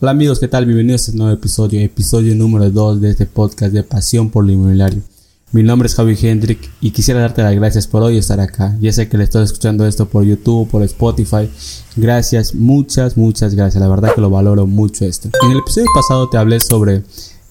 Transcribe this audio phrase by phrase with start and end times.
[0.00, 0.64] Hola amigos, ¿qué tal?
[0.64, 4.52] Bienvenidos a este nuevo episodio, episodio número 2 de este podcast de Pasión por lo
[4.52, 5.02] Inmobiliario.
[5.50, 8.78] Mi nombre es Javi Hendrik y quisiera darte las gracias por hoy estar acá.
[8.80, 11.50] Ya sé que le estoy escuchando esto por YouTube, por Spotify.
[11.96, 13.82] Gracias, muchas, muchas gracias.
[13.82, 15.30] La verdad que lo valoro mucho esto.
[15.42, 17.02] En el episodio pasado te hablé sobre,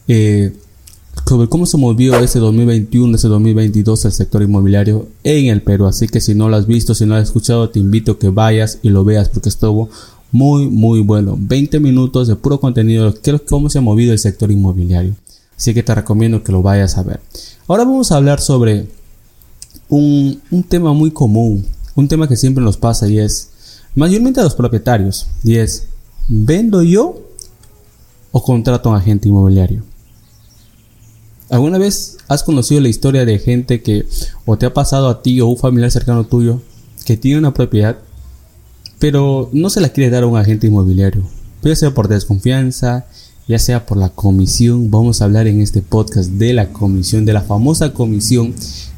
[0.07, 0.55] eh,
[1.27, 5.85] sobre cómo se movió ese 2021, ese 2022 el sector inmobiliario en el Perú.
[5.85, 8.19] Así que si no lo has visto, si no lo has escuchado, te invito a
[8.19, 9.89] que vayas y lo veas porque estuvo
[10.31, 11.35] muy, muy bueno.
[11.39, 15.15] 20 minutos de puro contenido de cómo se ha movido el sector inmobiliario.
[15.57, 17.19] Así que te recomiendo que lo vayas a ver.
[17.67, 18.87] Ahora vamos a hablar sobre
[19.89, 23.49] un, un tema muy común, un tema que siempre nos pasa y es,
[23.95, 25.87] mayormente a los propietarios, y es,
[26.27, 27.19] ¿vendo yo
[28.31, 29.83] o contrato a un agente inmobiliario?
[31.49, 34.05] ¿Alguna vez has conocido la historia de gente que
[34.45, 36.61] o te ha pasado a ti o un familiar cercano tuyo
[37.05, 37.97] que tiene una propiedad
[38.99, 41.23] pero no se la quiere dar a un agente inmobiliario,
[41.63, 43.05] ya sea por desconfianza,
[43.47, 44.91] ya sea por la comisión.
[44.91, 48.53] Vamos a hablar en este podcast de la comisión, de la famosa comisión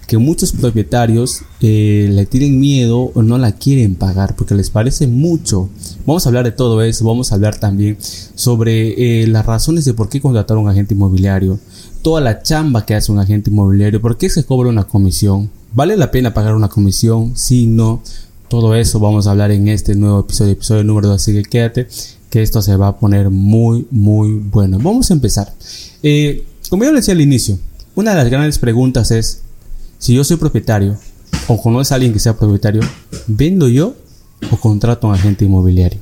[0.10, 5.06] que muchos propietarios eh, le tienen miedo o no la quieren pagar porque les parece
[5.06, 5.70] mucho.
[6.08, 9.94] Vamos a hablar de todo eso, vamos a hablar también sobre eh, las razones de
[9.94, 11.60] por qué contratar a un agente inmobiliario,
[12.02, 15.96] toda la chamba que hace un agente inmobiliario, por qué se cobra una comisión, ¿vale
[15.96, 17.34] la pena pagar una comisión?
[17.36, 18.02] Si no,
[18.50, 21.88] todo eso vamos a hablar en este nuevo episodio, episodio número 2, así que quédate,
[22.30, 24.80] que esto se va a poner muy, muy bueno.
[24.80, 25.54] Vamos a empezar.
[26.04, 27.60] Eh, como yo decía al inicio,
[27.96, 29.42] una de las grandes preguntas es,
[30.00, 30.98] si yo soy propietario
[31.48, 32.82] o conoces a alguien que sea propietario,
[33.28, 33.96] ¿vendo yo
[34.52, 36.00] o contrato a un agente inmobiliario?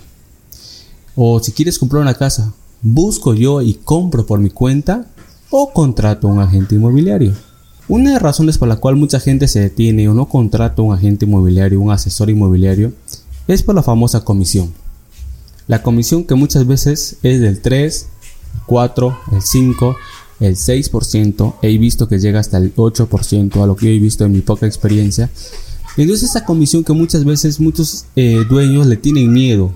[1.16, 5.08] O si quieres comprar una casa, ¿busco yo y compro por mi cuenta
[5.50, 7.34] o contrato a un agente inmobiliario?
[7.90, 10.94] Una de las razones por la cual mucha gente se detiene o no contrata un
[10.94, 12.92] agente inmobiliario, un asesor inmobiliario,
[13.48, 14.74] es por la famosa comisión.
[15.68, 18.08] La comisión que muchas veces es del 3,
[18.66, 19.96] 4, el 5,
[20.42, 24.34] el 6%, he visto que llega hasta el 8% a lo que he visto en
[24.34, 25.30] mi poca experiencia.
[25.96, 29.72] Entonces esa comisión que muchas veces muchos eh, dueños le tienen miedo,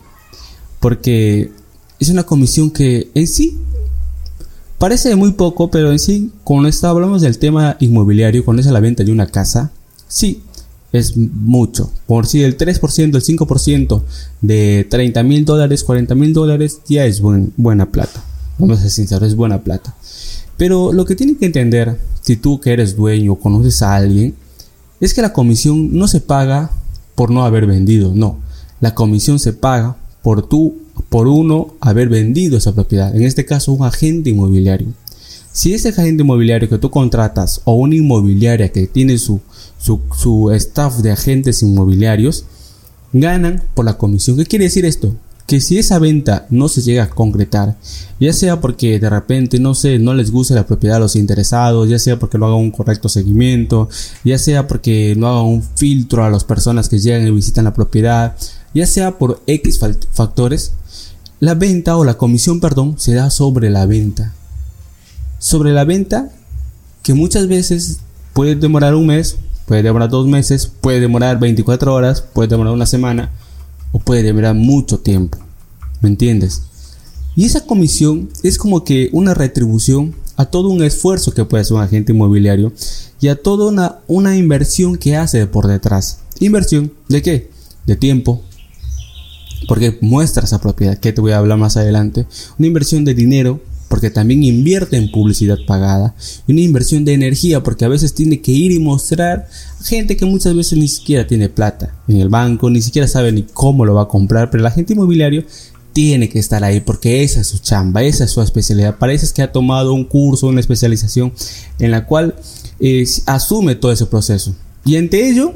[0.81, 1.51] porque
[1.97, 3.57] es una comisión que en sí
[4.81, 9.03] Parece muy poco, pero en sí, cuando hablamos del tema inmobiliario, cuando es la venta
[9.03, 9.69] de una casa,
[10.07, 10.41] sí,
[10.91, 11.91] es mucho.
[12.07, 14.01] Por si el 3%, el 5%
[14.41, 18.23] de 30 mil dólares, 40 mil dólares, ya es buena plata.
[18.57, 19.93] Vamos a ser sinceros, es buena plata.
[20.57, 24.33] Pero lo que tienen que entender, si tú que eres dueño conoces a alguien,
[24.99, 26.71] es que la comisión no se paga
[27.13, 28.39] por no haber vendido, no.
[28.79, 30.73] La comisión se paga por tú
[31.11, 34.87] por uno haber vendido esa propiedad, en este caso un agente inmobiliario.
[35.51, 39.41] Si ese agente inmobiliario que tú contratas o una inmobiliaria que tiene su,
[39.77, 42.45] su, staff de agentes inmobiliarios,
[43.11, 44.37] ganan por la comisión.
[44.37, 45.13] ¿Qué quiere decir esto?
[45.47, 47.75] Que si esa venta no se llega a concretar,
[48.21, 51.89] ya sea porque de repente no sé, no les gusta la propiedad a los interesados,
[51.89, 53.89] ya sea porque no hagan un correcto seguimiento,
[54.23, 57.73] ya sea porque no hagan un filtro a las personas que llegan y visitan la
[57.73, 58.37] propiedad,
[58.73, 59.77] ya sea por X
[60.13, 60.71] factores,
[61.41, 64.31] la venta o la comisión, perdón, se da sobre la venta.
[65.39, 66.31] Sobre la venta
[67.01, 67.97] que muchas veces
[68.33, 72.85] puede demorar un mes, puede demorar dos meses, puede demorar 24 horas, puede demorar una
[72.85, 73.31] semana
[73.91, 75.39] o puede demorar mucho tiempo.
[75.99, 76.61] ¿Me entiendes?
[77.35, 81.75] Y esa comisión es como que una retribución a todo un esfuerzo que puede hacer
[81.75, 82.71] un agente inmobiliario
[83.19, 86.19] y a toda una, una inversión que hace por detrás.
[86.39, 87.49] ¿Inversión de qué?
[87.87, 88.43] De tiempo,
[89.67, 92.25] porque muestra esa propiedad, que te voy a hablar más adelante.
[92.57, 96.15] Una inversión de dinero, porque también invierte en publicidad pagada.
[96.47, 99.47] Y una inversión de energía, porque a veces tiene que ir y mostrar
[99.79, 103.31] a gente que muchas veces ni siquiera tiene plata en el banco, ni siquiera sabe
[103.31, 105.43] ni cómo lo va a comprar, pero el agente inmobiliario
[105.93, 108.97] tiene que estar ahí porque esa es su chamba, esa es su especialidad.
[108.97, 111.33] Parece que ha tomado un curso, una especialización
[111.79, 112.35] en la cual
[113.25, 114.55] asume todo ese proceso.
[114.85, 115.53] Y ante ello,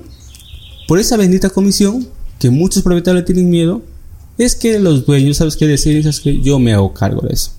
[0.88, 3.82] por esa bendita comisión, que muchos propietarios tienen miedo,
[4.38, 6.08] es que los dueños, ¿sabes qué deciden?
[6.08, 7.52] Es que yo me hago cargo de eso.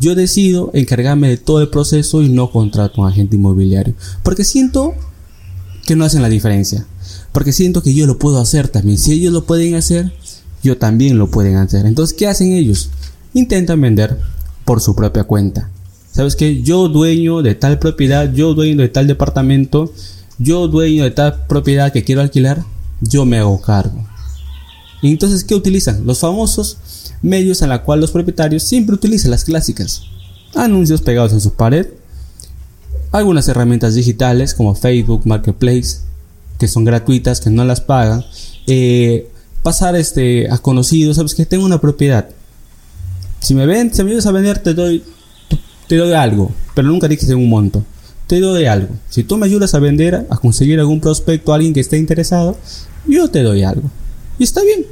[0.00, 3.94] Yo decido encargarme de todo el proceso y no contrato a un agente inmobiliario.
[4.22, 4.94] Porque siento
[5.86, 6.86] que no hacen la diferencia.
[7.32, 8.98] Porque siento que yo lo puedo hacer también.
[8.98, 10.12] Si ellos lo pueden hacer,
[10.62, 11.86] yo también lo pueden hacer.
[11.86, 12.90] Entonces, ¿qué hacen ellos?
[13.32, 14.18] Intentan vender
[14.64, 15.70] por su propia cuenta.
[16.12, 16.62] ¿Sabes qué?
[16.62, 19.92] Yo dueño de tal propiedad, yo dueño de tal departamento,
[20.38, 22.64] yo dueño de tal propiedad que quiero alquilar,
[23.00, 24.06] yo me hago cargo
[25.02, 26.06] entonces, ¿qué utilizan?
[26.06, 26.78] Los famosos
[27.22, 30.02] medios en la cual los propietarios siempre utilizan las clásicas.
[30.54, 31.86] Anuncios pegados en su pared,
[33.12, 35.98] algunas herramientas digitales como Facebook, Marketplace,
[36.58, 38.24] que son gratuitas, que no las pagan,
[38.66, 39.28] eh,
[39.62, 42.28] pasar este, a conocidos, sabes que tengo una propiedad,
[43.40, 45.02] Si me ven, si me ayudas a vender, te doy,
[45.86, 47.84] te doy algo, pero nunca dije un monto.
[48.26, 48.88] Te doy algo.
[49.10, 52.56] Si tú me ayudas a vender, a conseguir algún prospecto, a alguien que esté interesado,
[53.06, 53.90] yo te doy algo.
[54.38, 54.86] Y está bien,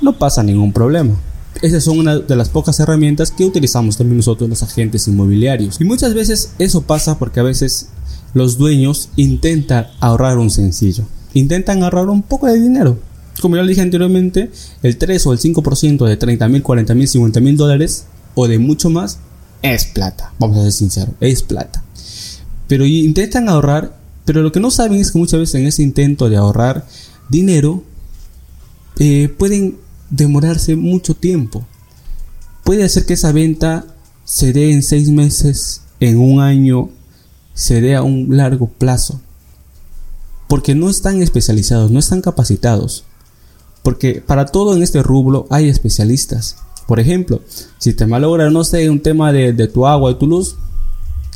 [0.00, 1.14] no pasa ningún problema.
[1.62, 5.80] Esas son una de las pocas herramientas que utilizamos también nosotros los agentes inmobiliarios.
[5.80, 7.88] Y muchas veces eso pasa porque a veces
[8.34, 11.04] los dueños intentan ahorrar un sencillo.
[11.32, 12.98] Intentan ahorrar un poco de dinero.
[13.40, 14.50] Como ya lo dije anteriormente,
[14.82, 18.04] el 3 o el 5% de 30 mil, 40 mil, 50 mil dólares
[18.34, 19.18] o de mucho más
[19.62, 20.32] es plata.
[20.38, 21.82] Vamos a ser sinceros, es plata.
[22.68, 26.28] Pero intentan ahorrar, pero lo que no saben es que muchas veces en ese intento
[26.28, 26.86] de ahorrar
[27.28, 27.82] dinero
[28.98, 29.78] eh, pueden
[30.10, 31.64] demorarse mucho tiempo.
[32.64, 33.86] Puede hacer que esa venta
[34.24, 36.90] se dé en seis meses, en un año,
[37.54, 39.20] se dé a un largo plazo.
[40.48, 43.04] Porque no están especializados, no están capacitados.
[43.82, 46.56] Porque para todo en este rublo hay especialistas.
[46.86, 47.42] Por ejemplo,
[47.78, 50.56] si te malogra, no sé, un tema de, de tu agua, de tu luz,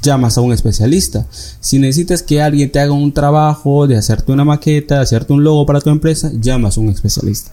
[0.02, 1.26] llamas a un especialista.
[1.60, 5.44] Si necesitas que alguien te haga un trabajo de hacerte una maqueta, de hacerte un
[5.44, 7.52] logo para tu empresa, llamas a un especialista.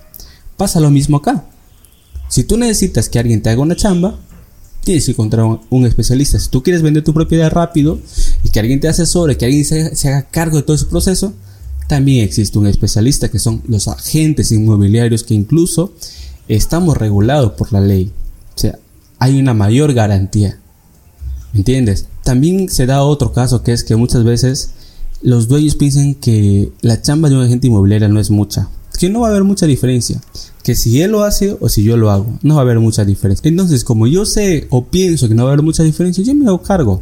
[0.56, 1.46] Pasa lo mismo acá.
[2.30, 4.18] Si tú necesitas que alguien te haga una chamba,
[4.84, 6.40] tienes que encontrar un, especialista.
[6.40, 8.00] Si tú quieres vender tu propiedad rápido
[8.44, 11.34] y que alguien te asesore, que alguien se, haga cargo de todo ese proceso,
[11.88, 15.94] también existe un especialista que son los agentes inmobiliarios que incluso
[16.48, 18.12] estamos regulados por la ley.
[18.56, 18.80] O sea,
[19.20, 20.60] hay una mayor garantía.
[21.57, 22.06] ¿Me entiendes?
[22.24, 24.74] También se da otro caso que es que muchas veces
[25.24, 29.21] los dueños piensan que la chamba de un agente inmobiliario no es mucha que no
[29.21, 30.19] va a haber mucha diferencia.
[30.63, 33.06] Que si él lo hace o si yo lo hago, no va a haber mucha
[33.06, 33.48] diferencia.
[33.48, 36.48] Entonces, como yo sé o pienso que no va a haber mucha diferencia, yo me
[36.48, 37.01] hago cargo.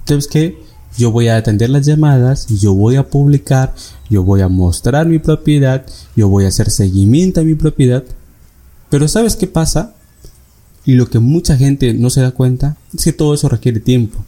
[0.00, 0.58] Entonces, que
[0.98, 3.74] yo voy a atender las llamadas, yo voy a publicar,
[4.08, 5.86] yo voy a mostrar mi propiedad,
[6.16, 8.02] yo voy a hacer seguimiento a mi propiedad.
[8.88, 9.94] Pero ¿sabes qué pasa?
[10.84, 14.24] Y lo que mucha gente no se da cuenta es que todo eso requiere tiempo.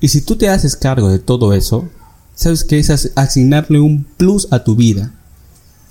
[0.00, 1.88] Y si tú te haces cargo de todo eso,
[2.34, 5.12] sabes que es asignarle un plus a tu vida.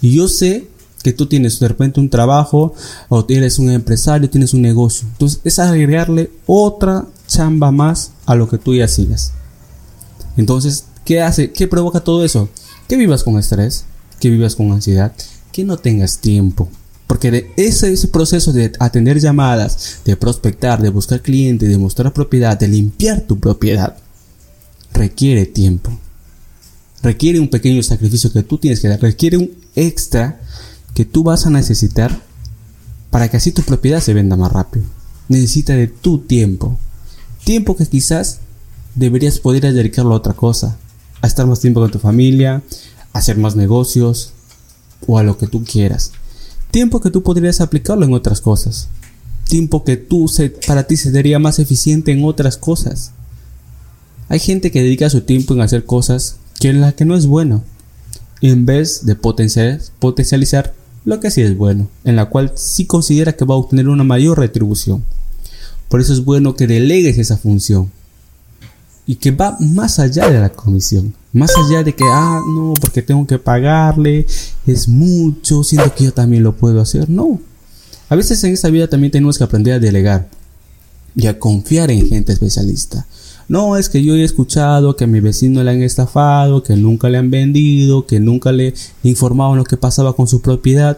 [0.02, 0.68] Y yo sé
[1.04, 2.74] que tú tienes de repente un trabajo
[3.10, 5.08] o eres un empresario, tienes un negocio.
[5.14, 9.32] Entonces es agregarle otra chamba más a lo que tú ya sigues.
[10.38, 11.52] Entonces, ¿qué hace?
[11.52, 12.50] ¿Qué provoca todo eso?
[12.88, 13.86] Que vivas con estrés,
[14.20, 15.14] que vivas con ansiedad,
[15.52, 16.70] que no tengas tiempo.
[17.12, 22.14] Porque de ese, ese proceso de atender llamadas, de prospectar, de buscar clientes, de mostrar
[22.14, 23.98] propiedad, de limpiar tu propiedad,
[24.94, 25.92] requiere tiempo
[27.02, 30.40] requiere un pequeño sacrificio que tú tienes que dar, requiere un extra
[30.94, 32.22] que tú vas a necesitar
[33.10, 34.86] para que así tu propiedad se venda más rápido.
[35.28, 36.80] Necesita de tu tiempo.
[37.44, 38.40] Tiempo que quizás
[38.96, 40.78] deberías poder dedicarlo a otra cosa.
[41.22, 42.62] A estar más tiempo con tu familia,
[43.14, 44.34] a hacer más negocios
[45.08, 46.12] o a lo que tú quieras.
[46.72, 48.88] Tiempo que tú podrías aplicarlo en otras cosas.
[49.46, 53.12] Tiempo que tú se, para ti sería más eficiente en otras cosas.
[54.30, 57.64] Hay gente que dedica su tiempo en hacer cosas que la que no es bueno,
[58.42, 60.74] en vez de potencializar
[61.04, 64.04] lo que sí es bueno, en la cual sí considera que va a obtener una
[64.06, 65.04] mayor retribución.
[65.90, 67.92] Por eso es bueno que delegues esa función
[69.06, 73.02] y que va más allá de la comisión, más allá de que, ah, no, porque
[73.02, 74.26] tengo que pagarle,
[74.68, 77.10] es mucho, siento que yo también lo puedo hacer.
[77.10, 77.40] No,
[78.10, 80.28] a veces en esta vida también tenemos que aprender a delegar
[81.16, 83.06] y a confiar en gente especialista.
[83.48, 87.10] No, es que yo he escuchado que a mi vecino le han estafado, que nunca
[87.10, 90.98] le han vendido, que nunca le informaban lo que pasaba con su propiedad.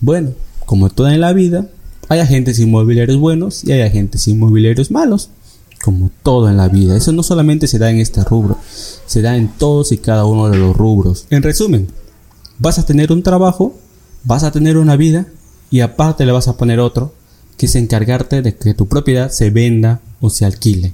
[0.00, 0.32] Bueno,
[0.64, 1.68] como todo en la vida,
[2.08, 5.30] hay agentes inmobiliarios buenos y hay agentes inmobiliarios malos.
[5.86, 6.96] Como todo en la vida.
[6.96, 8.58] Eso no solamente se da en este rubro,
[9.06, 11.26] se da en todos y cada uno de los rubros.
[11.30, 11.86] En resumen,
[12.58, 13.72] vas a tener un trabajo,
[14.24, 15.28] vas a tener una vida
[15.70, 17.14] y aparte le vas a poner otro,
[17.56, 20.92] que es encargarte de que tu propiedad se venda o se alquile.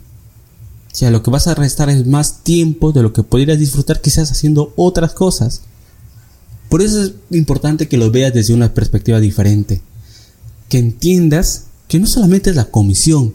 [0.92, 4.02] O sea, lo que vas a restar es más tiempo de lo que podrías disfrutar
[4.02, 5.62] quizás haciendo otras cosas.
[6.68, 9.80] Por eso es importante que lo veas desde una perspectiva diferente.
[10.68, 13.32] Que entiendas que no solamente es la comisión,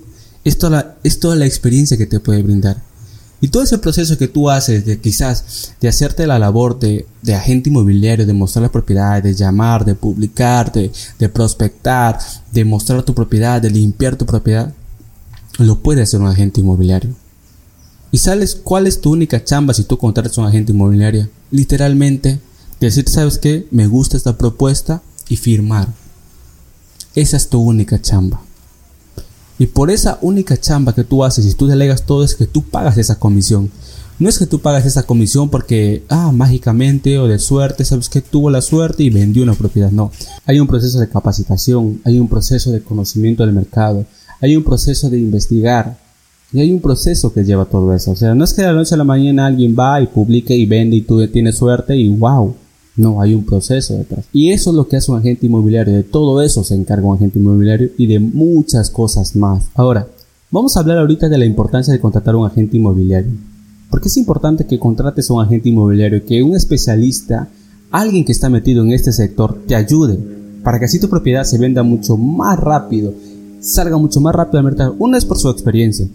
[0.47, 2.81] es toda la, es toda la experiencia que te puede brindar.
[3.39, 7.69] Y todo ese proceso que tú haces de quizás de hacerte la labor de, agente
[7.69, 12.17] inmobiliario, de mostrar la propiedad, de llamar, de publicar, de, de prospectar,
[12.51, 14.73] de mostrar tu propiedad, de limpiar tu propiedad,
[15.59, 17.13] lo puede hacer un agente inmobiliario.
[18.11, 21.29] ¿Y sabes cuál es tu única chamba si tú contratas a un agente inmobiliario?
[21.51, 22.39] Literalmente,
[22.79, 23.67] decir, ¿sabes qué?
[23.69, 25.89] Me gusta esta propuesta y firmar.
[27.13, 28.46] Esa es tu única chamba.
[29.59, 32.63] Y por esa única chamba que tú haces y tú delegas todo es que tú
[32.63, 33.71] pagas esa comisión.
[34.19, 38.21] No es que tú pagas esa comisión porque, ah, mágicamente o de suerte, sabes que
[38.21, 39.91] tuvo la suerte y vendió una propiedad.
[39.91, 40.11] No,
[40.45, 44.05] hay un proceso de capacitación, hay un proceso de conocimiento del mercado,
[44.41, 45.97] hay un proceso de investigar
[46.51, 48.11] y hay un proceso que lleva todo eso.
[48.11, 50.55] O sea, no es que de la noche a la mañana alguien va y publique
[50.55, 52.55] y vende y tú tienes suerte y wow.
[52.97, 54.25] No, hay un proceso detrás.
[54.33, 55.93] Y eso es lo que hace un agente inmobiliario.
[55.93, 59.65] De todo eso se encarga un agente inmobiliario y de muchas cosas más.
[59.75, 60.07] Ahora,
[60.49, 63.31] vamos a hablar ahorita de la importancia de contratar un agente inmobiliario.
[63.91, 67.47] Porque es importante que contrates a un agente inmobiliario, que un especialista,
[67.91, 70.17] alguien que está metido en este sector, te ayude
[70.63, 73.13] para que así tu propiedad se venda mucho más rápido,
[73.61, 74.95] salga mucho más rápido al mercado.
[74.99, 76.07] Una es por su experiencia.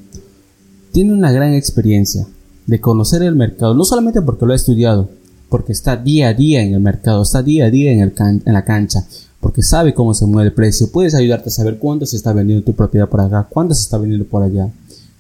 [0.92, 2.26] Tiene una gran experiencia
[2.66, 5.08] de conocer el mercado, no solamente porque lo ha estudiado,
[5.52, 8.52] porque está día a día en el mercado, está día a día en, el en
[8.54, 9.06] la cancha,
[9.38, 12.64] porque sabe cómo se mueve el precio, puedes ayudarte a saber cuánto se está vendiendo
[12.64, 14.71] tu propiedad por acá, cuánto se está vendiendo por allá.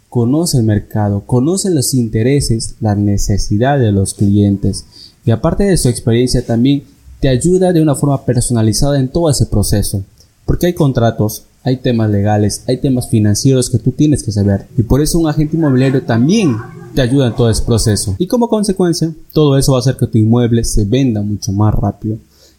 [0.08, 4.86] Conoce el mercado, conoce los intereses, la necesidad de los clientes
[5.26, 6.82] y aparte de su experiencia también
[7.20, 10.02] te ayuda de una forma personalizada en todo ese proceso,
[10.46, 14.82] porque hay contratos, hay temas legales, hay temas financieros que tú tienes que saber y
[14.82, 16.56] por eso un agente inmobiliario también
[16.94, 18.14] te ayuda en todo ese proceso.
[18.18, 21.74] Y como consecuencia, todo eso va a hacer que tu inmueble se venda mucho más
[21.74, 22.18] rápido,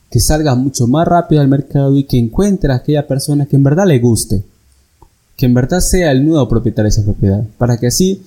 [0.10, 3.64] que salga mucho más rápido al mercado y que encuentre a aquella persona que en
[3.64, 4.44] verdad le guste,
[5.36, 8.22] que en verdad sea el nuevo propietario de esa propiedad, para que así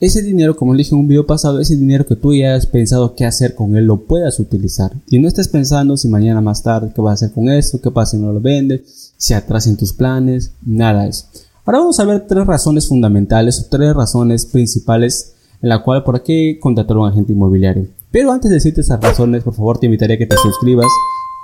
[0.00, 2.66] ese dinero, como le dije en un video pasado, ese dinero que tú ya has
[2.66, 4.92] pensado qué hacer con él, lo puedas utilizar.
[5.10, 7.90] Y no estés pensando si mañana más tarde qué vas a hacer con esto, qué
[7.90, 11.26] pasa si no lo vendes, si atrasen tus planes, nada de eso.
[11.66, 16.22] Ahora vamos a ver tres razones fundamentales o tres razones principales en la cual por
[16.22, 17.86] qué contratar a un agente inmobiliario.
[18.10, 20.86] Pero antes de decirte esas razones, por favor te invitaría a que te suscribas,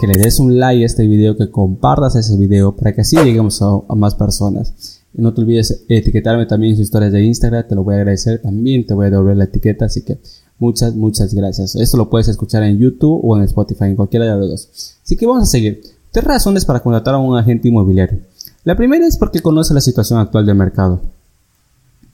[0.01, 3.17] que le des un like a este video, que compartas ese video para que así
[3.17, 5.03] lleguemos a, más personas.
[5.23, 8.41] No te olvides etiquetarme también en sus historias de Instagram, te lo voy a agradecer
[8.41, 10.19] también, te voy a devolver la etiqueta, así que
[10.59, 11.75] muchas, muchas gracias.
[11.75, 14.97] Esto lo puedes escuchar en YouTube o en Spotify, en cualquiera de los dos.
[15.05, 15.83] Así que vamos a seguir.
[16.11, 18.19] Tres razones para contratar a un agente inmobiliario.
[18.65, 21.01] La primera es porque conoce la situación actual del mercado.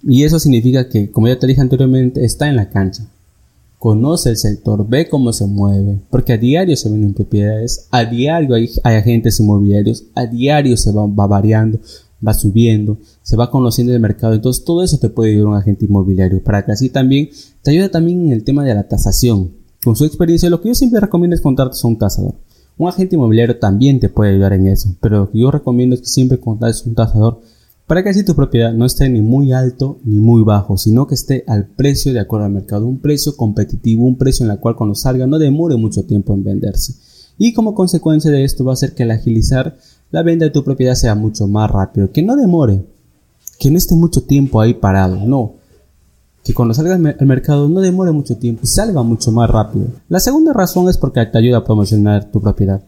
[0.03, 3.07] Y eso significa que, como ya te dije anteriormente, está en la cancha.
[3.79, 8.55] Conoce el sector, ve cómo se mueve, porque a diario se venden propiedades, a diario
[8.55, 11.81] hay, agentes inmobiliarios, a diario se va, variando,
[12.27, 14.35] va subiendo, se va conociendo el mercado.
[14.35, 17.29] Entonces todo eso te puede ayudar un agente inmobiliario para que así también
[17.63, 19.53] te ayuda también en el tema de la tasación.
[19.85, 22.35] Con su experiencia, lo que yo siempre recomiendo es contratar a un tasador.
[22.79, 26.03] Un agente inmobiliario también te puede ayudar en eso, pero lo que yo recomiendo es
[26.03, 27.41] que siempre contrates un tasador
[27.87, 31.15] para que así tu propiedad no esté ni muy alto ni muy bajo, sino que
[31.15, 34.77] esté al precio de acuerdo al mercado, un precio competitivo, un precio en el cual
[34.77, 36.95] cuando salga no demore mucho tiempo en venderse.
[37.37, 39.77] Y como consecuencia de esto va a ser que al agilizar
[40.13, 42.85] la venta de tu propiedad sea mucho más rápido, que no demore,
[43.59, 45.55] que no esté mucho tiempo ahí parado, no,
[46.45, 49.87] que cuando salga al mercado no demore mucho tiempo y salga mucho más rápido.
[50.09, 52.81] La segunda razón es porque te ayuda a promocionar tu propiedad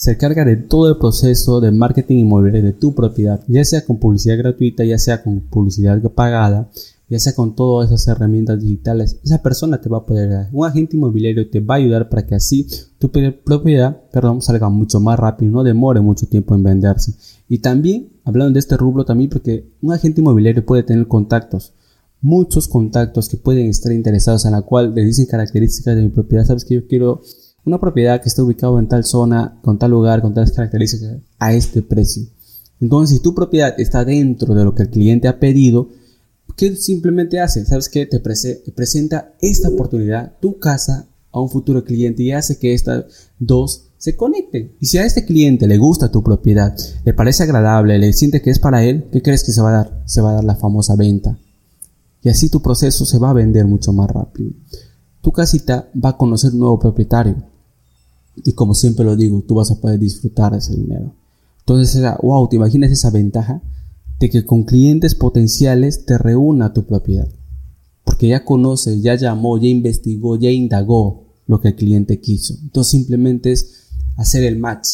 [0.00, 3.98] se carga de todo el proceso de marketing inmobiliario de tu propiedad, ya sea con
[3.98, 6.70] publicidad gratuita, ya sea con publicidad pagada,
[7.10, 10.48] ya sea con todas esas herramientas digitales, esa persona te va a poder dar.
[10.52, 15.00] Un agente inmobiliario te va a ayudar para que así tu propiedad, perdón, salga mucho
[15.00, 17.14] más rápido, no demore mucho tiempo en venderse.
[17.48, 21.72] Y también, hablando de este rubro también, porque un agente inmobiliario puede tener contactos,
[22.20, 26.44] muchos contactos que pueden estar interesados en la cual le dicen características de mi propiedad,
[26.44, 27.22] sabes que yo quiero
[27.64, 31.52] una propiedad que está ubicada en tal zona, con tal lugar, con tales características, a
[31.54, 32.22] este precio.
[32.80, 35.88] Entonces, si tu propiedad está dentro de lo que el cliente ha pedido,
[36.60, 37.64] ¿qué simplemente hace?
[37.64, 38.04] ¿Sabes qué?
[38.04, 43.86] Te, presenta esta oportunidad, tu casa, a un futuro cliente y hace que estas dos
[43.96, 44.72] se conecten.
[44.78, 48.50] Y si a este cliente le gusta tu propiedad, le parece agradable, le siente que
[48.50, 50.02] es para él, ¿qué crees que se va a dar?
[50.04, 51.38] Se va a dar la famosa venta.
[52.22, 54.50] Y así tu proceso se va a vender mucho más rápido.
[55.22, 57.42] Tu casita va a conocer un nuevo propietario.
[58.44, 61.14] Y como siempre lo digo, tú vas a poder disfrutar ese dinero.
[61.60, 63.62] Entonces, wow, ¿te imaginas esa ventaja?
[64.20, 67.28] De que con clientes potenciales te reúna tu propiedad.
[68.04, 72.54] Porque ya conoce, ya llamó, ya investigó, ya indagó lo que el cliente quiso.
[72.62, 74.88] Entonces simplemente es hacer el match.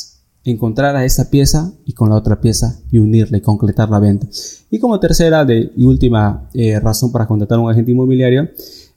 [0.45, 4.27] Encontrar a esa pieza y con la otra pieza y unirle, completar la venta.
[4.71, 8.49] Y como tercera de, y última eh, razón para contratar a un agente inmobiliario,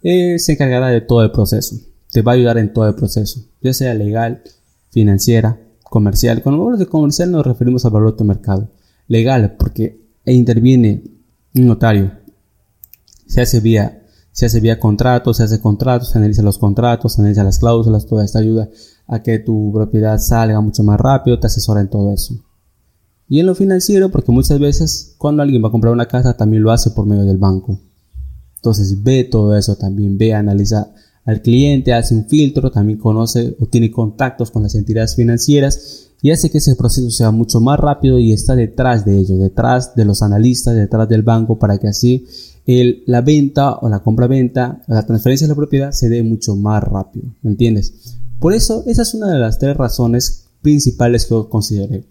[0.04, 1.76] eh, se encargará de todo el proceso
[2.12, 4.42] te va a ayudar en todo el proceso, ya sea legal,
[4.92, 6.42] financiera, comercial.
[6.42, 8.70] Cuando hablamos de comercial nos referimos al valor de mercado.
[9.08, 11.04] Legal, porque interviene
[11.56, 12.12] un notario.
[13.26, 17.22] Se hace vía, se hace vía contratos, se hace contratos, se analiza los contratos, se
[17.22, 18.70] analiza las cláusulas, toda esta ayuda
[19.08, 22.36] a que tu propiedad salga mucho más rápido, te asesora en todo eso.
[23.28, 26.64] Y en lo financiero, porque muchas veces cuando alguien va a comprar una casa también
[26.64, 27.80] lo hace por medio del banco.
[28.56, 30.92] Entonces ve todo eso también, ve, analiza
[31.26, 36.32] al cliente, hace un filtro, también conoce o tiene contactos con las entidades financieras y
[36.32, 40.06] hace que ese proceso sea mucho más rápido y está detrás de ellos, detrás de
[40.06, 42.26] los analistas, detrás del banco para que así
[43.06, 46.84] la venta o la compra-venta o la transferencia de la propiedad se dé mucho más
[46.84, 48.20] rápido, ¿me entiendes?
[48.40, 52.06] Por eso esa es una de las tres razones principales que yo consideré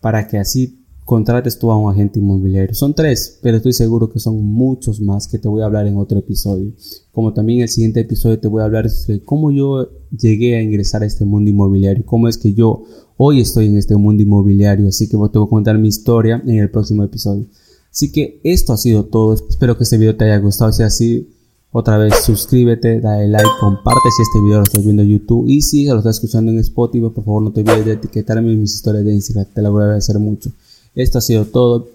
[0.00, 2.74] para que así contrates tú a un agente inmobiliario.
[2.74, 5.96] Son tres, pero estoy seguro que son muchos más que te voy a hablar en
[5.96, 6.72] otro episodio.
[7.12, 10.62] Como también en el siguiente episodio te voy a hablar de cómo yo llegué a
[10.62, 12.84] ingresar a este mundo inmobiliario, cómo es que yo
[13.16, 14.88] hoy estoy en este mundo inmobiliario.
[14.88, 17.46] Así que te voy a contar mi historia en el próximo episodio.
[17.90, 19.34] Así que esto ha sido todo.
[19.34, 20.72] Espero que este video te haya gustado.
[20.72, 21.28] Si así,
[21.70, 25.60] otra vez suscríbete, dale like, comparte si este video lo estás viendo en YouTube y
[25.60, 28.74] si lo estás escuchando en Spotify, por favor no te olvides de etiquetarme en mis
[28.74, 29.52] historias de Instagram.
[29.52, 30.50] Te lo voy a agradecer mucho.
[30.94, 31.88] Esto ha sido todo.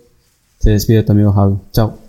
[0.60, 1.56] Se despide tu amigo Javi.
[1.72, 2.09] Chao.